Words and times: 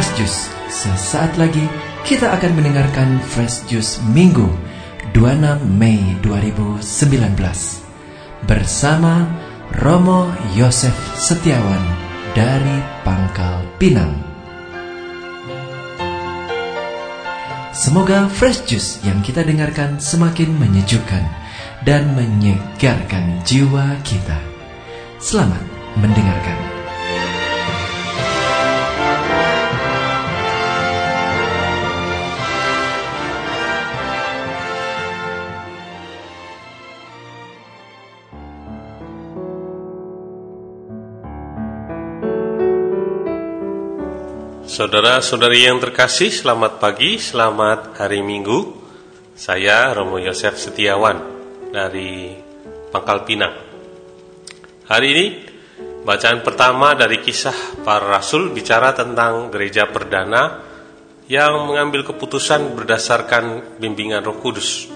Fresh 0.00 0.16
Juice. 0.16 0.48
Sesaat 0.72 1.36
lagi 1.36 1.60
kita 2.08 2.32
akan 2.32 2.56
mendengarkan 2.56 3.20
Fresh 3.20 3.68
Juice 3.68 4.00
Minggu 4.08 4.48
26 5.12 5.60
Mei 5.76 6.00
2019 6.24 7.36
bersama 8.48 9.28
Romo 9.84 10.24
Yosef 10.56 10.96
Setiawan 11.20 11.84
dari 12.32 12.80
Pangkal 13.04 13.60
Pinang. 13.76 14.16
Semoga 17.76 18.24
Fresh 18.32 18.72
Juice 18.72 19.04
yang 19.04 19.20
kita 19.20 19.44
dengarkan 19.44 20.00
semakin 20.00 20.48
menyejukkan 20.56 21.28
dan 21.84 22.08
menyegarkan 22.16 23.44
jiwa 23.44 24.00
kita. 24.00 24.40
Selamat 25.20 25.60
mendengarkan. 26.00 26.79
Saudara-saudari 44.80 45.68
yang 45.68 45.76
terkasih, 45.76 46.32
selamat 46.32 46.80
pagi, 46.80 47.20
selamat 47.20 48.00
hari 48.00 48.24
Minggu. 48.24 48.80
Saya 49.36 49.92
Romo 49.92 50.16
Yosef 50.16 50.56
Setiawan 50.56 51.20
dari 51.68 52.32
Pangkal 52.88 53.28
Pinang. 53.28 53.52
Hari 54.88 55.06
ini 55.12 55.26
bacaan 56.00 56.40
pertama 56.40 56.96
dari 56.96 57.20
kisah 57.20 57.84
para 57.84 58.08
rasul 58.08 58.56
bicara 58.56 58.96
tentang 58.96 59.52
gereja 59.52 59.84
perdana 59.84 60.64
yang 61.28 61.68
mengambil 61.68 62.00
keputusan 62.00 62.72
berdasarkan 62.72 63.76
bimbingan 63.76 64.24
Roh 64.24 64.40
Kudus. 64.40 64.88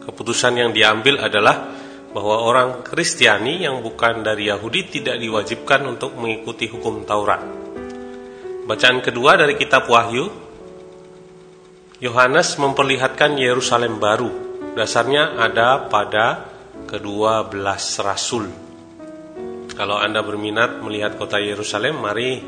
Keputusan 0.00 0.64
yang 0.64 0.72
diambil 0.72 1.20
adalah 1.20 1.76
bahwa 2.16 2.40
orang 2.40 2.80
Kristiani 2.80 3.68
yang 3.68 3.84
bukan 3.84 4.24
dari 4.24 4.48
Yahudi 4.48 4.88
tidak 4.88 5.20
diwajibkan 5.20 5.84
untuk 5.84 6.16
mengikuti 6.16 6.72
hukum 6.72 7.04
Taurat. 7.04 7.57
Bacaan 8.68 9.00
kedua 9.00 9.32
dari 9.40 9.56
kitab 9.56 9.88
Wahyu 9.88 10.28
Yohanes 12.04 12.60
memperlihatkan 12.60 13.40
Yerusalem 13.40 13.96
baru. 13.96 14.28
Dasarnya 14.76 15.40
ada 15.40 15.88
pada 15.88 16.44
kedua 16.84 17.48
belas 17.48 17.96
rasul. 18.04 18.44
Kalau 19.72 19.96
Anda 19.96 20.20
berminat 20.20 20.84
melihat 20.84 21.16
kota 21.16 21.40
Yerusalem 21.40 21.96
Mari 21.96 22.44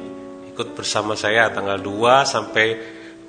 ikut 0.52 0.76
bersama 0.76 1.16
saya 1.16 1.48
tanggal 1.56 1.80
2 1.80 1.88
sampai 2.28 2.66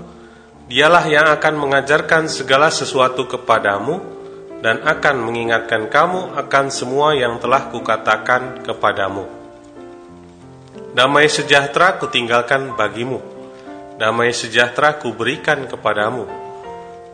dialah 0.69 1.05
yang 1.09 1.25
akan 1.33 1.53
mengajarkan 1.57 2.29
segala 2.29 2.69
sesuatu 2.69 3.25
kepadamu, 3.25 4.14
dan 4.63 4.83
akan 4.83 5.15
mengingatkan 5.23 5.91
kamu 5.91 6.35
akan 6.35 6.65
semua 6.71 7.15
yang 7.15 7.39
telah 7.39 7.67
kukatakan 7.71 8.63
kepadamu. 8.63 9.27
Damai 10.95 11.27
sejahtera 11.27 11.99
kutinggalkan 11.99 12.71
bagimu, 12.79 13.19
damai 13.99 14.31
sejahtera 14.31 14.95
kuberikan 14.95 15.67
kepadamu, 15.67 16.23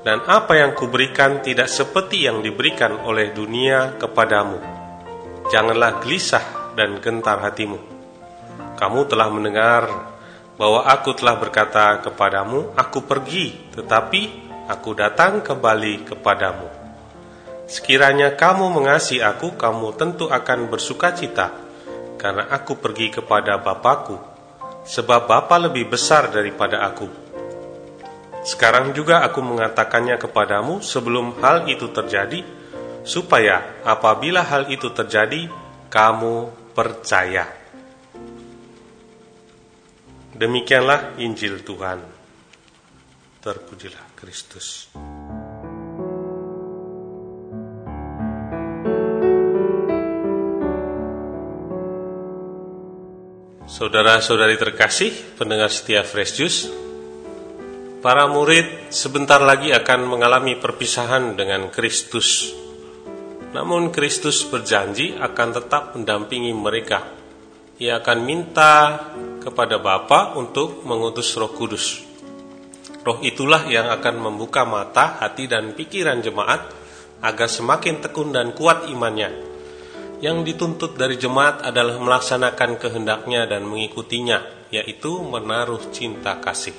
dan 0.05 0.21
apa 0.25 0.57
yang 0.57 0.77
kuberikan 0.77 1.41
tidak 1.41 1.69
seperti 1.69 2.29
yang 2.29 2.45
diberikan 2.45 2.93
oleh 3.05 3.33
dunia 3.33 3.97
kepadamu. 3.97 4.57
Janganlah 5.49 6.01
gelisah 6.01 6.73
dan 6.77 7.01
gentar 7.01 7.41
hatimu. 7.41 7.77
Kamu 8.77 9.05
telah 9.09 9.29
mendengar 9.29 9.83
bahwa 10.57 10.85
aku 10.85 11.17
telah 11.17 11.37
berkata 11.37 12.01
kepadamu, 12.05 12.73
aku 12.77 13.01
pergi, 13.05 13.73
tetapi 13.73 14.21
aku 14.69 14.89
datang 14.93 15.41
kembali 15.41 16.05
kepadamu. 16.05 16.80
Sekiranya 17.71 18.35
kamu 18.35 18.67
mengasihi 18.67 19.23
aku, 19.23 19.55
kamu 19.55 19.95
tentu 19.95 20.27
akan 20.27 20.67
bersuka 20.67 21.15
cita, 21.15 21.55
karena 22.19 22.51
aku 22.51 22.75
pergi 22.75 23.07
kepada 23.15 23.63
Bapakku, 23.63 24.19
sebab 24.83 25.23
Bapa 25.23 25.55
lebih 25.55 25.87
besar 25.87 26.27
daripada 26.35 26.83
aku. 26.83 27.07
Sekarang 28.43 28.91
juga 28.91 29.23
aku 29.23 29.39
mengatakannya 29.39 30.19
kepadamu 30.19 30.83
sebelum 30.83 31.39
hal 31.39 31.63
itu 31.71 31.87
terjadi, 31.95 32.43
supaya 33.07 33.79
apabila 33.87 34.43
hal 34.43 34.67
itu 34.67 34.91
terjadi, 34.91 35.47
kamu 35.87 36.51
percaya. 36.75 37.47
Demikianlah 40.35 41.15
Injil 41.23 41.63
Tuhan. 41.63 42.03
Terpujilah 43.39 44.11
Kristus. 44.19 44.91
Saudara-saudari 53.81 54.61
terkasih, 54.61 55.09
pendengar 55.41 55.73
setia 55.73 56.05
Fresh 56.05 56.37
Juice, 56.37 56.69
para 58.05 58.29
murid 58.29 58.93
sebentar 58.93 59.41
lagi 59.41 59.73
akan 59.73 60.05
mengalami 60.05 60.53
perpisahan 60.53 61.33
dengan 61.33 61.65
Kristus. 61.73 62.53
Namun 63.57 63.89
Kristus 63.89 64.45
berjanji 64.45 65.17
akan 65.17 65.49
tetap 65.57 65.97
mendampingi 65.97 66.53
mereka. 66.53 67.09
Ia 67.81 68.05
akan 68.05 68.19
minta 68.21 69.01
kepada 69.41 69.81
Bapa 69.81 70.37
untuk 70.37 70.85
mengutus 70.85 71.33
Roh 71.33 71.49
Kudus. 71.49 72.05
Roh 73.01 73.17
itulah 73.25 73.65
yang 73.65 73.89
akan 73.89 74.29
membuka 74.29 74.61
mata, 74.61 75.17
hati, 75.25 75.49
dan 75.49 75.73
pikiran 75.73 76.21
jemaat 76.21 76.69
agar 77.25 77.49
semakin 77.49 77.97
tekun 77.97 78.29
dan 78.29 78.53
kuat 78.53 78.85
imannya 78.93 79.50
yang 80.21 80.45
dituntut 80.45 80.95
dari 80.95 81.17
jemaat 81.17 81.65
adalah 81.65 81.97
melaksanakan 81.97 82.77
kehendaknya 82.77 83.49
dan 83.49 83.65
mengikutinya, 83.65 84.69
yaitu 84.69 85.17
menaruh 85.25 85.81
cinta 85.89 86.37
kasih. 86.37 86.77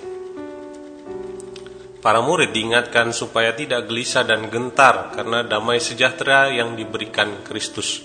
Para 2.02 2.22
murid 2.22 2.54
diingatkan 2.54 3.14
supaya 3.14 3.54
tidak 3.54 3.86
gelisah 3.86 4.26
dan 4.26 4.50
gentar 4.50 5.14
karena 5.14 5.46
damai 5.46 5.78
sejahtera 5.78 6.50
yang 6.50 6.74
diberikan 6.74 7.42
Kristus. 7.46 8.02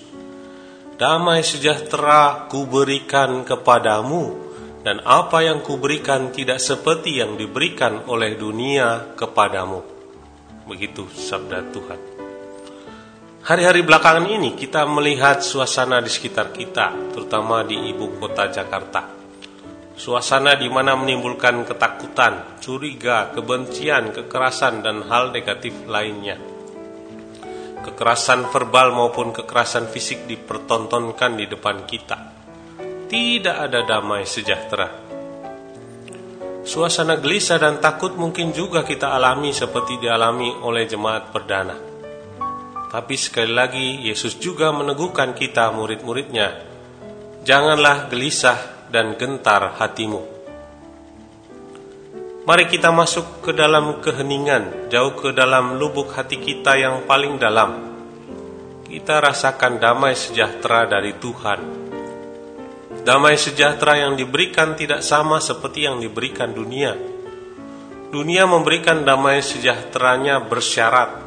Damai 0.97 1.45
sejahtera 1.45 2.49
kuberikan 2.49 3.45
kepadamu, 3.45 4.49
dan 4.81 5.01
apa 5.05 5.45
yang 5.45 5.61
kuberikan 5.61 6.33
tidak 6.33 6.57
seperti 6.57 7.21
yang 7.21 7.37
diberikan 7.37 8.05
oleh 8.09 8.33
dunia 8.37 9.13
kepadamu. 9.13 9.85
Begitu 10.65 11.05
sabda 11.13 11.69
Tuhan. 11.69 12.26
Hari-hari 13.45 13.85
belakangan 13.85 14.25
ini 14.25 14.57
kita 14.57 14.89
melihat 14.89 15.45
suasana 15.45 16.01
di 16.01 16.09
sekitar 16.09 16.49
kita, 16.49 17.13
terutama 17.13 17.61
di 17.61 17.93
ibu 17.93 18.17
kota 18.17 18.49
Jakarta. 18.49 19.13
Suasana 19.93 20.57
di 20.57 20.65
mana 20.69 20.97
menimbulkan 20.97 21.61
ketakutan, 21.61 22.57
curiga, 22.61 23.29
kebencian, 23.33 24.09
kekerasan, 24.13 24.81
dan 24.81 25.05
hal 25.05 25.29
negatif 25.29 25.73
lainnya. 25.85 26.37
Kekerasan 27.85 28.49
verbal 28.49 28.93
maupun 28.93 29.29
kekerasan 29.33 29.89
fisik 29.89 30.25
dipertontonkan 30.25 31.37
di 31.37 31.45
depan 31.45 31.85
kita. 31.85 32.17
Tidak 33.05 33.57
ada 33.57 33.85
damai 33.85 34.25
sejahtera. 34.25 35.07
Suasana 36.67 37.15
gelisah 37.15 37.63
dan 37.63 37.79
takut 37.79 38.11
mungkin 38.19 38.51
juga 38.51 38.83
kita 38.83 39.15
alami 39.15 39.55
seperti 39.55 40.03
dialami 40.03 40.51
oleh 40.51 40.83
jemaat 40.83 41.31
perdana. 41.31 41.96
Tapi 42.97 43.13
sekali 43.13 43.53
lagi 43.53 44.09
Yesus 44.09 44.41
juga 44.41 44.73
meneguhkan 44.73 45.37
kita 45.37 45.69
murid-muridnya. 45.69 46.65
Janganlah 47.45 48.09
gelisah 48.09 48.89
dan 48.89 49.13
gentar 49.21 49.77
hatimu. 49.77 50.25
Mari 52.41 52.65
kita 52.65 52.89
masuk 52.89 53.45
ke 53.45 53.53
dalam 53.53 54.01
keheningan, 54.01 54.89
jauh 54.89 55.13
ke 55.13 55.29
dalam 55.29 55.77
lubuk 55.77 56.09
hati 56.17 56.41
kita 56.41 56.73
yang 56.73 57.05
paling 57.05 57.37
dalam. 57.37 57.85
Kita 58.89 59.21
rasakan 59.21 59.77
damai 59.77 60.17
sejahtera 60.17 60.89
dari 60.89 61.13
Tuhan. 61.21 61.59
Damai 63.05 63.37
sejahtera 63.37 64.09
yang 64.09 64.17
diberikan 64.17 64.73
tidak 64.73 65.05
sama 65.05 65.37
seperti 65.37 65.85
yang 65.85 66.01
diberikan 66.01 66.49
dunia. 66.49 66.97
Dunia 68.09 68.49
memberikan 68.49 69.05
damai 69.05 69.45
sejahteranya 69.45 70.41
bersyarat. 70.49 71.26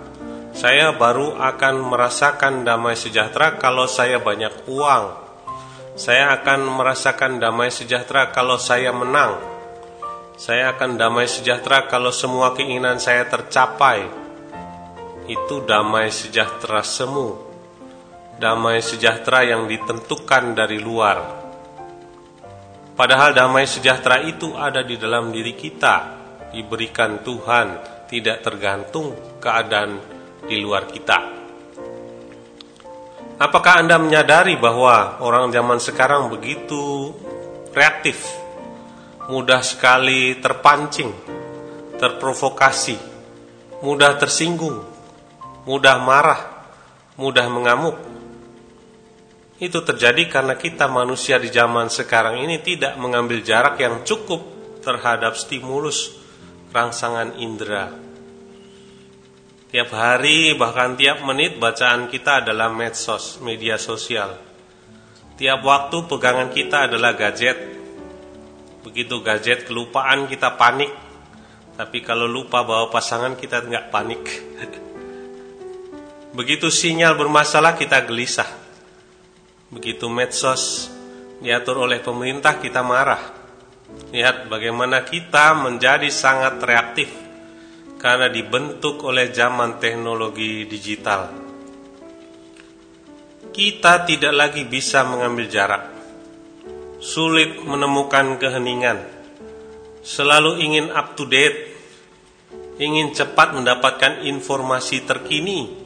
Saya 0.61 0.93
baru 0.93 1.41
akan 1.41 1.89
merasakan 1.89 2.69
damai 2.69 2.93
sejahtera 2.93 3.57
kalau 3.57 3.89
saya 3.89 4.21
banyak 4.21 4.69
uang. 4.69 5.05
Saya 5.97 6.37
akan 6.37 6.69
merasakan 6.69 7.41
damai 7.41 7.73
sejahtera 7.73 8.29
kalau 8.29 8.61
saya 8.61 8.93
menang 8.93 9.51
saya 10.41 10.73
akan 10.73 10.97
damai 10.97 11.29
sejahtera 11.29 11.85
kalau 11.85 12.09
semua 12.09 12.57
keinginan 12.57 12.97
saya 12.97 13.29
tercapai. 13.29 14.09
Itu 15.29 15.69
damai 15.69 16.09
sejahtera 16.09 16.81
semu. 16.81 17.37
Damai 18.41 18.81
sejahtera 18.81 19.45
yang 19.45 19.69
ditentukan 19.69 20.57
dari 20.57 20.81
luar. 20.81 21.45
Padahal 22.97 23.37
damai 23.37 23.69
sejahtera 23.69 24.25
itu 24.25 24.57
ada 24.57 24.81
di 24.81 24.97
dalam 24.97 25.29
diri 25.29 25.53
kita, 25.53 25.97
diberikan 26.57 27.21
Tuhan, 27.21 27.69
tidak 28.09 28.41
tergantung 28.41 29.13
keadaan 29.45 30.01
di 30.51 30.59
luar 30.59 30.91
kita. 30.91 31.19
Apakah 33.39 33.81
Anda 33.81 33.97
menyadari 34.03 34.59
bahwa 34.59 35.23
orang 35.23 35.55
zaman 35.55 35.79
sekarang 35.79 36.29
begitu 36.29 37.15
reaktif 37.71 38.21
mudah 39.31 39.63
sekali 39.63 40.43
terpancing, 40.43 41.15
terprovokasi, 41.97 42.99
mudah 43.87 44.19
tersinggung, 44.19 44.83
mudah 45.65 45.97
marah, 46.03 46.67
mudah 47.15 47.47
mengamuk. 47.47 47.97
Itu 49.63 49.87
terjadi 49.87 50.27
karena 50.27 50.59
kita 50.59 50.91
manusia 50.91 51.39
di 51.39 51.49
zaman 51.49 51.89
sekarang 51.89 52.43
ini 52.43 52.59
tidak 52.59 52.99
mengambil 52.99 53.41
jarak 53.41 53.79
yang 53.79 54.03
cukup 54.03 54.43
terhadap 54.83 55.39
stimulus 55.39 56.13
rangsangan 56.75 57.39
indera. 57.39 58.10
Tiap 59.71 59.91
hari 59.95 60.59
bahkan 60.59 60.99
tiap 60.99 61.23
menit 61.23 61.63
bacaan 61.63 62.11
kita 62.11 62.43
adalah 62.43 62.75
medsos, 62.75 63.39
media 63.39 63.79
sosial. 63.79 64.35
Tiap 65.39 65.63
waktu 65.63 66.11
pegangan 66.11 66.51
kita 66.51 66.91
adalah 66.91 67.15
gadget, 67.15 67.71
Begitu 68.81 69.21
gadget 69.21 69.69
kelupaan 69.69 70.25
kita 70.25 70.57
panik. 70.57 70.89
Tapi 71.77 72.05
kalau 72.05 72.29
lupa 72.29 72.65
bawa 72.65 72.89
pasangan 72.89 73.37
kita 73.37 73.65
nggak 73.65 73.87
panik. 73.93 74.23
Begitu 76.37 76.73
sinyal 76.73 77.17
bermasalah 77.17 77.77
kita 77.77 78.05
gelisah. 78.05 78.49
Begitu 79.71 80.11
medsos 80.11 80.91
diatur 81.39 81.87
oleh 81.87 82.03
pemerintah 82.03 82.59
kita 82.59 82.83
marah. 82.83 83.39
Lihat 84.11 84.51
bagaimana 84.51 85.07
kita 85.07 85.55
menjadi 85.57 86.11
sangat 86.11 86.59
reaktif 86.59 87.30
karena 88.01 88.33
dibentuk 88.33 89.05
oleh 89.05 89.29
zaman 89.29 89.77
teknologi 89.77 90.65
digital. 90.65 91.29
Kita 93.53 94.09
tidak 94.09 94.33
lagi 94.33 94.65
bisa 94.65 95.05
mengambil 95.05 95.47
jarak 95.53 96.01
sulit 97.01 97.57
menemukan 97.65 98.37
keheningan, 98.37 99.01
selalu 100.05 100.61
ingin 100.61 100.93
up 100.93 101.17
to 101.17 101.25
date, 101.25 101.73
ingin 102.77 103.17
cepat 103.17 103.57
mendapatkan 103.57 104.21
informasi 104.29 105.09
terkini. 105.09 105.81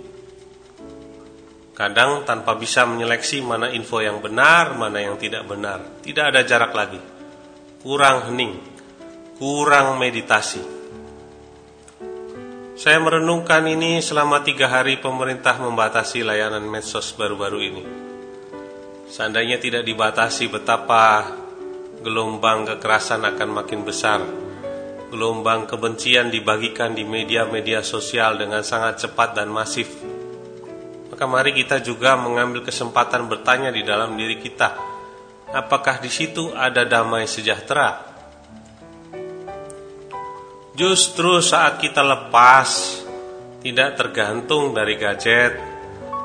Kadang 1.74 2.22
tanpa 2.22 2.54
bisa 2.54 2.86
menyeleksi 2.86 3.42
mana 3.42 3.70
info 3.70 3.98
yang 3.98 4.22
benar, 4.22 4.78
mana 4.78 5.02
yang 5.02 5.18
tidak 5.18 5.42
benar. 5.46 6.02
Tidak 6.06 6.22
ada 6.22 6.46
jarak 6.46 6.70
lagi. 6.70 7.02
Kurang 7.82 8.30
hening, 8.30 8.62
kurang 9.38 9.98
meditasi. 9.98 10.83
Saya 12.74 12.98
merenungkan 12.98 13.62
ini 13.70 14.02
selama 14.02 14.42
tiga 14.42 14.66
hari 14.66 14.98
pemerintah 14.98 15.62
membatasi 15.62 16.26
layanan 16.26 16.66
medsos 16.66 17.14
baru-baru 17.14 17.58
ini. 17.62 17.84
Seandainya 19.06 19.62
tidak 19.62 19.86
dibatasi 19.86 20.50
betapa 20.50 21.22
gelombang 22.02 22.66
kekerasan 22.66 23.22
akan 23.30 23.62
makin 23.62 23.86
besar. 23.86 24.26
Gelombang 25.06 25.70
kebencian 25.70 26.34
dibagikan 26.34 26.98
di 26.98 27.06
media-media 27.06 27.78
sosial 27.86 28.42
dengan 28.42 28.66
sangat 28.66 29.06
cepat 29.06 29.38
dan 29.38 29.54
masif. 29.54 29.94
Maka 31.14 31.30
mari 31.30 31.54
kita 31.54 31.78
juga 31.78 32.18
mengambil 32.18 32.66
kesempatan 32.66 33.30
bertanya 33.30 33.70
di 33.70 33.86
dalam 33.86 34.18
diri 34.18 34.42
kita, 34.42 34.74
apakah 35.54 36.02
di 36.02 36.10
situ 36.10 36.50
ada 36.50 36.82
damai 36.82 37.30
sejahtera? 37.30 38.13
Justru 40.74 41.38
saat 41.38 41.78
kita 41.78 42.02
lepas, 42.02 42.98
tidak 43.62 43.94
tergantung 43.94 44.74
dari 44.74 44.98
gadget, 44.98 45.54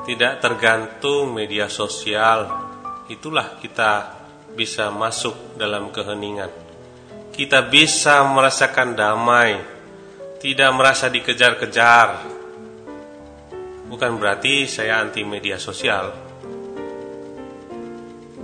tidak 0.09 0.41
tergantung 0.41 1.29
media 1.37 1.69
sosial, 1.69 2.49
itulah 3.13 3.61
kita 3.61 4.17
bisa 4.57 4.89
masuk 4.89 5.53
dalam 5.53 5.93
keheningan. 5.93 6.49
Kita 7.29 7.61
bisa 7.69 8.25
merasakan 8.25 8.97
damai, 8.97 9.53
tidak 10.41 10.73
merasa 10.73 11.13
dikejar-kejar. 11.13 12.25
Bukan 13.85 14.17
berarti 14.17 14.65
saya 14.65 14.97
anti 14.97 15.21
media 15.21 15.61
sosial, 15.61 16.09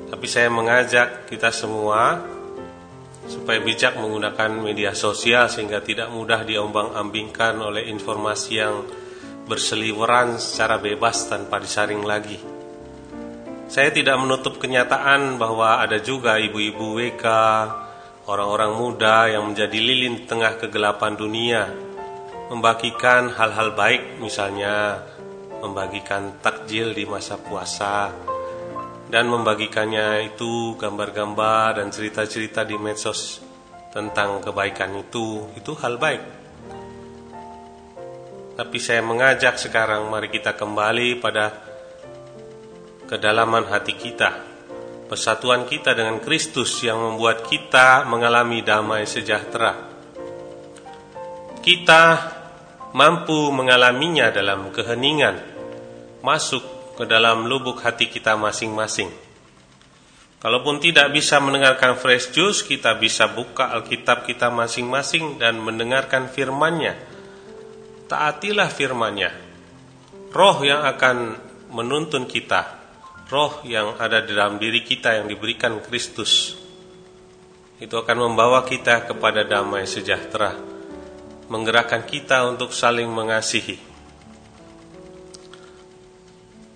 tapi 0.06 0.26
saya 0.30 0.54
mengajak 0.54 1.26
kita 1.26 1.50
semua 1.50 2.35
supaya 3.26 3.58
bijak 3.62 3.98
menggunakan 3.98 4.52
media 4.62 4.94
sosial 4.94 5.50
sehingga 5.50 5.82
tidak 5.82 6.14
mudah 6.14 6.46
diombang-ambingkan 6.46 7.58
oleh 7.58 7.90
informasi 7.90 8.52
yang 8.54 8.86
berseliweran 9.46 10.38
secara 10.42 10.82
bebas 10.82 11.30
tanpa 11.30 11.62
disaring 11.62 12.02
lagi. 12.02 12.38
Saya 13.66 13.90
tidak 13.90 14.22
menutup 14.22 14.62
kenyataan 14.62 15.42
bahwa 15.42 15.82
ada 15.82 15.98
juga 15.98 16.38
ibu-ibu 16.38 17.02
WK, 17.02 17.26
orang-orang 18.30 18.72
muda 18.78 19.26
yang 19.30 19.50
menjadi 19.50 19.78
lilin 19.78 20.30
tengah 20.30 20.62
kegelapan 20.62 21.18
dunia, 21.18 21.70
membagikan 22.54 23.34
hal-hal 23.34 23.74
baik 23.74 24.22
misalnya 24.22 25.02
membagikan 25.66 26.38
takjil 26.46 26.94
di 26.94 27.10
masa 27.10 27.42
puasa 27.42 28.14
dan 29.16 29.32
membagikannya 29.32 30.36
itu 30.36 30.76
gambar-gambar 30.76 31.80
dan 31.80 31.88
cerita-cerita 31.88 32.68
di 32.68 32.76
medsos 32.76 33.40
tentang 33.88 34.44
kebaikan 34.44 34.92
itu, 35.08 35.56
itu 35.56 35.72
hal 35.80 35.96
baik. 35.96 36.24
Tapi 38.60 38.76
saya 38.76 39.00
mengajak 39.00 39.56
sekarang 39.56 40.12
mari 40.12 40.28
kita 40.28 40.52
kembali 40.60 41.24
pada 41.24 41.48
kedalaman 43.08 43.72
hati 43.72 43.96
kita, 43.96 44.36
persatuan 45.08 45.64
kita 45.64 45.96
dengan 45.96 46.20
Kristus 46.20 46.76
yang 46.84 47.00
membuat 47.00 47.48
kita 47.48 48.04
mengalami 48.12 48.68
damai 48.68 49.08
sejahtera. 49.08 49.96
Kita 51.64 52.04
mampu 52.92 53.48
mengalaminya 53.56 54.28
dalam 54.28 54.76
keheningan, 54.76 55.40
masuk 56.20 56.75
ke 56.96 57.04
dalam 57.06 57.46
lubuk 57.46 57.84
hati 57.84 58.08
kita 58.08 58.40
masing-masing. 58.40 59.12
Kalaupun 60.40 60.80
tidak 60.80 61.12
bisa 61.12 61.38
mendengarkan 61.44 62.00
fresh 62.00 62.32
juice, 62.32 62.64
kita 62.64 62.96
bisa 62.96 63.30
buka 63.30 63.70
Alkitab 63.76 64.24
kita 64.24 64.48
masing-masing 64.50 65.38
dan 65.38 65.60
mendengarkan 65.60 66.32
firman-Nya. 66.32 66.96
Taatilah 68.08 68.70
firman-Nya. 68.70 69.32
Roh 70.32 70.58
yang 70.64 70.84
akan 70.84 71.38
menuntun 71.74 72.30
kita 72.30 72.86
roh 73.30 73.66
yang 73.66 73.98
ada 73.98 74.22
di 74.22 74.38
dalam 74.38 74.62
diri 74.62 74.86
kita 74.86 75.18
yang 75.18 75.26
diberikan 75.26 75.82
Kristus 75.82 76.54
itu 77.82 77.92
akan 77.92 78.32
membawa 78.32 78.64
kita 78.64 79.04
kepada 79.04 79.44
damai 79.44 79.84
sejahtera, 79.84 80.56
menggerakkan 81.52 82.08
kita 82.08 82.48
untuk 82.48 82.72
saling 82.72 83.12
mengasihi. 83.12 83.95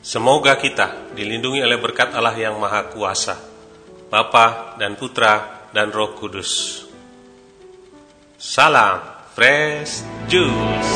Semoga 0.10 0.58
kita 0.58 1.14
dilindungi 1.14 1.62
oleh 1.62 1.78
berkat 1.78 2.18
Allah 2.18 2.34
yang 2.34 2.58
Maha 2.58 2.90
Kuasa, 2.90 3.38
Bapa 4.10 4.74
dan 4.82 4.98
Putra 4.98 5.70
dan 5.70 5.94
Roh 5.94 6.18
Kudus. 6.18 6.82
Salam 8.34 9.06
Fresh 9.38 10.02
Juice. 10.26 10.94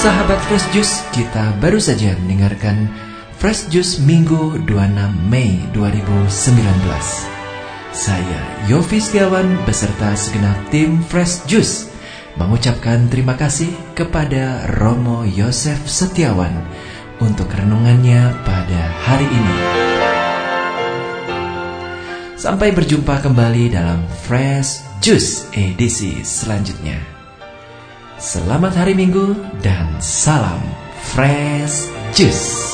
Sahabat 0.00 0.40
Fresh 0.48 0.72
Juice, 0.72 1.04
kita 1.12 1.52
baru 1.60 1.76
saja 1.76 2.16
mendengarkan 2.24 2.88
Fresh 3.36 3.68
Juice 3.68 4.00
Minggu 4.00 4.56
26 4.64 5.28
Mei 5.28 5.60
2019. 5.76 6.32
Saya 7.92 8.40
Yofi 8.72 9.04
Setiawan 9.04 9.68
beserta 9.68 10.16
segenap 10.16 10.56
tim 10.72 11.04
Fresh 11.04 11.44
Juice 11.44 11.91
mengucapkan 12.36 13.08
terima 13.12 13.36
kasih 13.36 13.72
kepada 13.92 14.64
Romo 14.80 15.24
Yosef 15.28 15.84
Setiawan 15.84 16.52
untuk 17.20 17.48
renungannya 17.52 18.32
pada 18.42 18.80
hari 19.04 19.28
ini. 19.28 19.58
Sampai 22.34 22.74
berjumpa 22.74 23.22
kembali 23.22 23.70
dalam 23.70 24.02
Fresh 24.26 24.82
Juice 24.98 25.46
edisi 25.54 26.26
selanjutnya. 26.26 26.98
Selamat 28.18 28.74
hari 28.82 28.98
Minggu 28.98 29.34
dan 29.62 29.86
salam 30.02 30.58
Fresh 31.14 31.90
Juice. 32.14 32.71